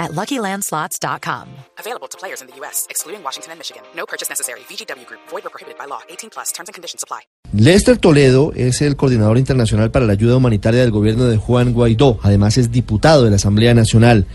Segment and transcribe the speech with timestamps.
[0.00, 1.46] at LuckyLandSlots.com.
[1.78, 3.82] Available to players in the U.S., excluding Washington and Michigan.
[3.94, 4.60] No purchase necessary.
[4.68, 5.20] VGW Group.
[5.30, 6.00] Void or prohibited by law.
[6.08, 6.50] 18 plus.
[6.52, 7.20] Terms and conditions apply.
[7.52, 12.18] Lester Toledo es el coordinador internacional para la ayuda humanitaria del gobierno de Juan Guaidó.
[12.22, 14.26] Además es diputado de la Asamblea Nacional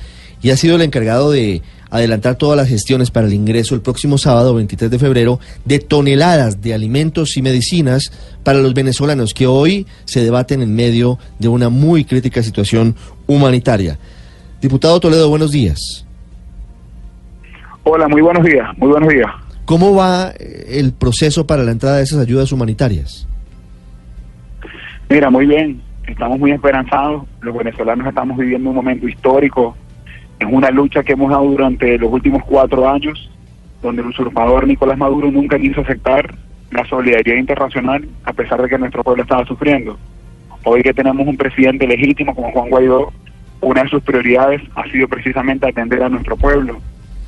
[0.42, 4.18] y ha sido el encargado de adelantar todas las gestiones para el ingreso el próximo
[4.18, 8.12] sábado 23 de febrero de toneladas de alimentos y medicinas
[8.44, 12.96] para los venezolanos que hoy se debaten en medio de una muy crítica situación
[13.28, 13.98] humanitaria.
[14.66, 16.08] Diputado Toledo, buenos días.
[17.84, 19.30] Hola, muy buenos días, muy buenos días.
[19.66, 23.28] ¿Cómo va eh, el proceso para la entrada de esas ayudas humanitarias?
[25.08, 27.26] Mira, muy bien, estamos muy esperanzados.
[27.42, 29.78] Los venezolanos estamos viviendo un momento histórico.
[30.40, 33.30] Es una lucha que hemos dado durante los últimos cuatro años,
[33.84, 36.34] donde el usurpador Nicolás Maduro nunca quiso aceptar
[36.72, 39.96] la solidaridad internacional, a pesar de que nuestro pueblo estaba sufriendo.
[40.64, 43.14] Hoy que tenemos un presidente legítimo como Juan Guaidó,
[43.66, 46.78] una de sus prioridades ha sido precisamente atender a nuestro pueblo.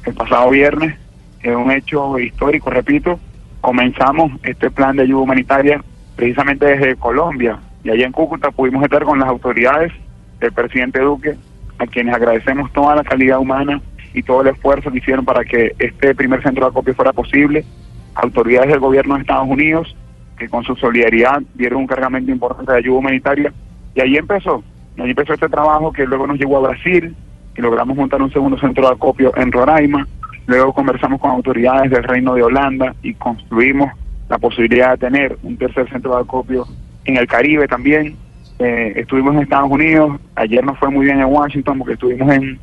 [0.06, 0.96] El pasado viernes,
[1.42, 3.20] es un hecho histórico, repito,
[3.60, 5.84] comenzamos este plan de ayuda humanitaria
[6.16, 9.92] precisamente desde Colombia y allá en Cúcuta pudimos estar con las autoridades
[10.40, 11.36] del presidente Duque,
[11.80, 13.82] a quienes agradecemos toda la calidad humana
[14.14, 17.66] y todo el esfuerzo que hicieron para que este primer centro de acopio fuera posible.
[18.14, 19.96] Autoridades del gobierno de Estados Unidos,
[20.38, 23.52] que con su solidaridad dieron un cargamento importante de ayuda humanitaria.
[23.96, 24.64] Y ahí empezó,
[24.98, 27.16] ahí empezó este trabajo que luego nos llevó a Brasil
[27.56, 30.08] y logramos montar un segundo centro de acopio en Roraima.
[30.46, 33.92] Luego conversamos con autoridades del Reino de Holanda y construimos
[34.30, 36.66] la posibilidad de tener un tercer centro de acopio
[37.06, 38.16] en el Caribe también.
[38.60, 42.60] Eh, estuvimos en Estados Unidos, ayer nos fue muy bien en Washington porque estuvimos en,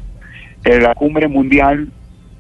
[0.65, 1.89] en la cumbre mundial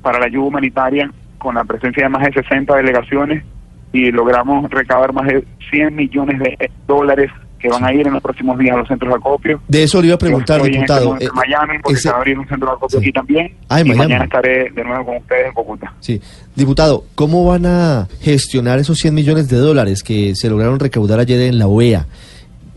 [0.02, 3.44] para la ayuda humanitaria con la presencia de más de 60 delegaciones
[3.92, 7.30] y logramos recabar más de 100 millones de dólares
[7.64, 9.58] que van a ir en los próximos días a los centros de acopio.
[9.66, 11.16] De eso le iba a preguntar, Yo estoy en este diputado.
[11.18, 13.04] Eh, Miami, porque ese- se va a abrir un centro de acopio Sí.
[13.06, 13.54] aquí también.
[13.70, 14.04] Ah, en y Miami.
[14.08, 15.94] mañana estaré de nuevo con ustedes en Cúcuta.
[16.00, 16.20] Sí,
[16.54, 21.40] diputado, ¿cómo van a gestionar esos 100 millones de dólares que se lograron recaudar ayer
[21.40, 22.06] en la OEA?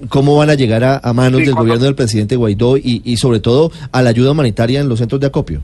[0.07, 3.01] ¿Cómo van a llegar a, a manos Sí, del cuando- gobierno del presidente Guaidó y,
[3.03, 5.59] y sobre todo a la ayuda humanitaria en los centros de acopio?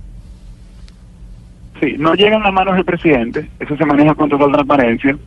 [1.79, 5.17] Sí, no llegan a manos del presidente, eso se maneja con total transparencia.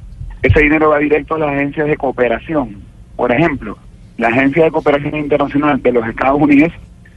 [0.42, 2.76] Ese dinero va directo a las agencias de cooperación.
[3.16, 3.78] Por ejemplo,
[4.18, 6.72] la Agencia de Cooperación Internacional de los Estados Unidos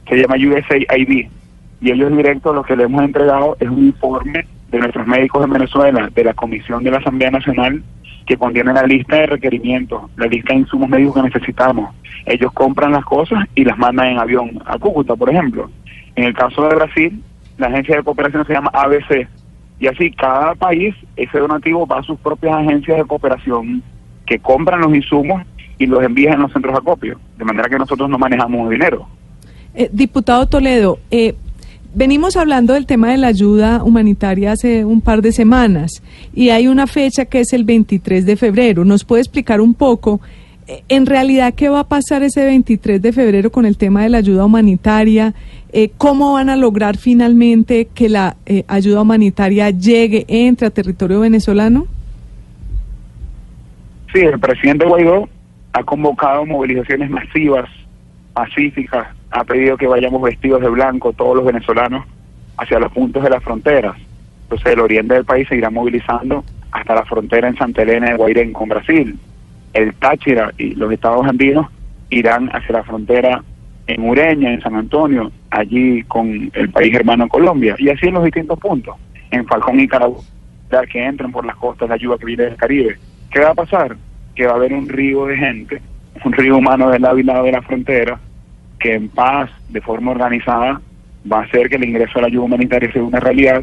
[0.08, 1.28] se llama USAID
[1.80, 5.50] y ellos directo lo que le hemos entregado es un informe de nuestros médicos en
[5.50, 7.82] Venezuela, de la Comisión de la Asamblea Nacional,
[8.26, 11.94] que contiene la lista de requerimientos, la lista de insumos médicos que necesitamos.
[12.26, 15.70] Ellos compran las cosas y las mandan en avión a Cúcuta, por ejemplo.
[16.16, 17.22] En el caso de Brasil,
[17.56, 19.26] la agencia de cooperación se llama ABC.
[19.80, 23.82] Y así cada país, ese donativo va a sus propias agencias de cooperación
[24.26, 25.42] que compran los insumos
[25.80, 27.18] y los envían en los centros de acopio.
[27.36, 29.08] De manera que nosotros no manejamos dinero.
[29.74, 31.34] Eh, diputado Toledo, eh,
[31.94, 36.02] venimos hablando del tema de la ayuda humanitaria hace un par de semanas
[36.34, 38.84] y hay una fecha que es el 23 de febrero.
[38.84, 40.20] ¿Nos puede explicar un poco,
[40.66, 44.10] eh, en realidad, qué va a pasar ese 23 de febrero con el tema de
[44.10, 45.34] la ayuda humanitaria?
[45.72, 51.20] Eh, ¿Cómo van a lograr finalmente que la eh, ayuda humanitaria llegue, entre a territorio
[51.20, 51.86] venezolano?
[54.12, 55.28] Sí, el presidente Guaidó
[55.72, 57.68] ha convocado movilizaciones masivas,
[58.32, 62.04] pacíficas, ha pedido que vayamos vestidos de blanco todos los venezolanos
[62.56, 63.96] hacia los puntos de las fronteras.
[64.42, 68.16] Entonces el oriente del país se irá movilizando hasta la frontera en Santa Elena de
[68.16, 69.18] Guairén con Brasil.
[69.72, 71.66] El Táchira y los estados andinos
[72.10, 73.42] irán hacia la frontera
[73.86, 78.24] en Ureña, en San Antonio, allí con el país hermano Colombia, y así en los
[78.24, 78.96] distintos puntos,
[79.30, 80.24] en Falcón y Carabobo,
[80.90, 82.98] que entren por las costas de ayuda que viene del Caribe.
[83.30, 83.96] ¿Qué va a pasar?
[84.34, 85.80] Que va a haber un río de gente,
[86.24, 88.18] un río humano del lado y lado de la frontera,
[88.78, 90.80] que en paz, de forma organizada,
[91.30, 93.62] va a hacer que el ingreso a la ayuda humanitaria sea una realidad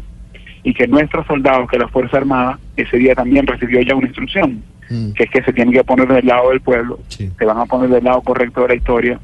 [0.62, 4.62] y que nuestros soldados, que la Fuerza Armada, ese día también recibió ya una instrucción,
[4.90, 5.12] Mm.
[5.12, 7.30] que es que se tienen que poner del lado del pueblo, Sí.
[7.38, 9.20] se van a poner del lado correcto de la historia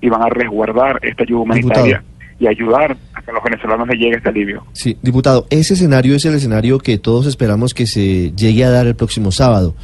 [0.00, 2.04] y van a resguardar esta ayuda humanitaria
[2.38, 4.64] y ayudar a que a los venezolanos les llegue este alivio.
[4.74, 8.86] Sí, diputado, ese escenario es el escenario que todos esperamos que se llegue a dar
[8.86, 9.74] el próximo sábado.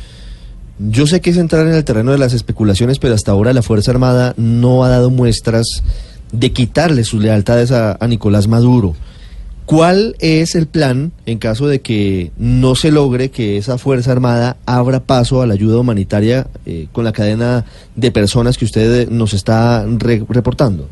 [0.79, 3.62] Yo sé que es entrar en el terreno de las especulaciones, pero hasta ahora la
[3.62, 5.85] Fuerza Armada no ha dado muestras
[6.32, 8.94] de quitarle sus lealtades a, Nicolás Maduro.
[9.67, 14.56] ¿Cuál es el plan en caso de que no se logre que esa Fuerza Armada
[14.67, 19.06] abra paso a la ayuda humanitaria eh, con la cadena de personas que usted eh,
[19.11, 20.88] nos está re- reportando?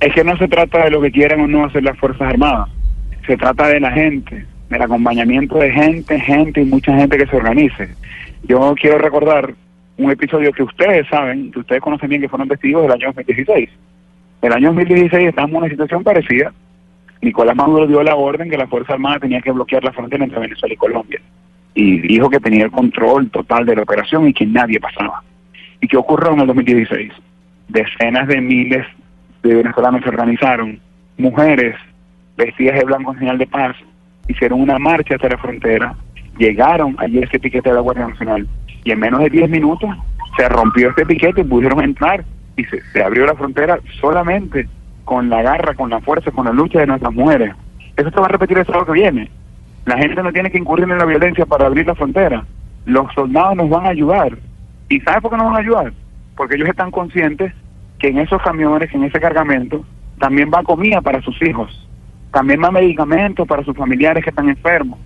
[0.00, 2.68] Es que no se trata de lo que quieran o no hacer las Fuerzas Armadas.
[3.26, 7.36] Se trata de la gente, del acompañamiento de gente, gente y mucha gente que se
[7.36, 7.88] organice.
[8.44, 9.54] Yo quiero recordar
[9.96, 13.70] un episodio que ustedes saben, que ustedes conocen bien, que fueron testigos del año 2016.
[14.42, 16.52] El año 2016 estamos en una situación parecida.
[17.20, 20.38] Nicolás Maduro dio la orden que la Fuerza Armada tenía que bloquear la frontera entre
[20.38, 21.20] Venezuela y Colombia.
[21.74, 25.22] Y dijo que tenía el control total de la operación y que nadie pasaba.
[25.80, 27.12] ¿Y qué ocurrió en el 2016?
[27.68, 28.86] Decenas de miles
[29.42, 30.78] de venezolanos se organizaron,
[31.16, 31.74] mujeres
[32.36, 33.76] vestidas de blanco en señal de paz,
[34.28, 35.94] hicieron una marcha hacia la frontera,
[36.38, 38.46] llegaron allí ese piquete de la Guardia Nacional
[38.84, 39.90] y en menos de 10 minutos
[40.36, 42.24] se rompió este piquete y pudieron entrar
[42.56, 44.68] y se, se abrió la frontera solamente
[45.04, 47.54] con la garra, con la fuerza, con la lucha de nuestras mujeres.
[47.96, 49.30] Eso se va a repetir el sábado que viene.
[49.86, 52.44] La gente no tiene que incurrir en la violencia para abrir la frontera.
[52.84, 54.36] Los soldados nos van a ayudar.
[54.90, 55.92] ¿Y sabe por qué nos van a ayudar?
[56.36, 57.54] Porque ellos están conscientes
[57.98, 59.84] que en esos camiones, en ese cargamento,
[60.18, 61.87] también va comida para sus hijos,
[62.32, 64.98] también va medicamentos para sus familiares que están enfermos,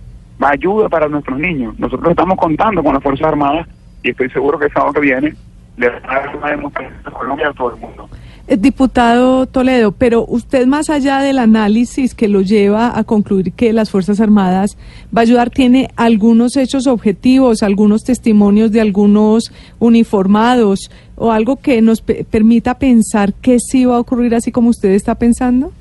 [0.43, 1.79] va ayuda para nuestros niños.
[1.79, 3.67] Nosotros estamos contando con las Fuerzas Armadas
[4.03, 5.35] y estoy seguro que el sábado que viene
[5.77, 8.09] le va a dar una demostración a Colombia a todo el mundo.
[8.49, 13.73] Eh, Diputado Toledo, pero usted más allá del análisis que lo lleva a concluir que
[13.73, 14.77] las Fuerzas Armadas
[15.17, 21.81] va a ayudar, ¿tiene algunos hechos objetivos, algunos testimonios de algunos uniformados o algo que
[21.83, 25.73] nos pe- permita pensar que sí va a ocurrir así como usted está pensando?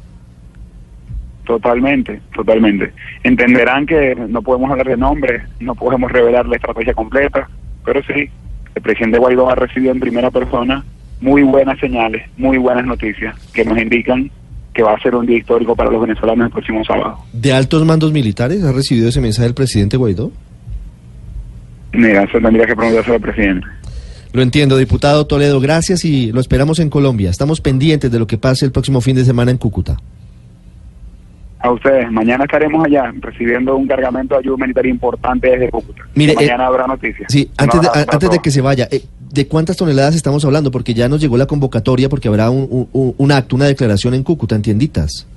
[1.51, 2.93] Totalmente, totalmente.
[3.23, 7.49] Entenderán que no podemos hablar de nombres, no podemos revelar la estrategia completa,
[7.83, 8.29] pero sí,
[8.73, 10.85] el presidente Guaidó ha recibido en primera persona
[11.19, 14.31] muy buenas señales, muy buenas noticias que nos indican
[14.73, 17.17] que va a ser un día histórico para los venezolanos el próximo sábado.
[17.33, 20.31] ¿De altos mandos militares ha recibido ese mensaje el presidente Guaidó?
[21.91, 23.67] Mira, eso tendría que preguntarse al presidente.
[24.31, 27.29] Lo entiendo, diputado Toledo, gracias y lo esperamos en Colombia.
[27.29, 29.97] Estamos pendientes de lo que pase el próximo fin de semana en Cúcuta.
[31.63, 36.01] A ustedes, mañana estaremos allá recibiendo un cargamento de ayuda humanitaria importante desde Cúcuta.
[36.15, 37.31] Mire, mañana eh, habrá noticias.
[37.31, 40.71] Sí, antes de, antes de que se vaya, eh, ¿de cuántas toneladas estamos hablando?
[40.71, 44.15] Porque ya nos llegó la convocatoria porque habrá un, un- un- un acto, una declaración
[44.15, 45.27] en Cúcuta, en tienditas.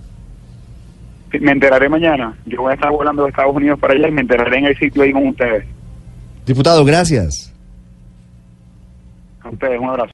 [1.31, 2.35] Sí, Me enteraré mañana.
[2.47, 4.79] Yo voy a estar volando de Estados Unidos para allá y me enteraré en el
[4.79, 5.65] sitio ahí con ustedes.
[6.47, 7.53] Diputado, gracias.
[9.43, 10.13] A ustedes, un abrazo.